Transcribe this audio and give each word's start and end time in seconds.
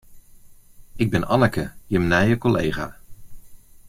Ik 1.03 1.09
bin 1.13 1.25
Anneke, 1.35 1.65
jim 1.91 2.07
nije 2.13 2.37
kollega. 2.47 2.87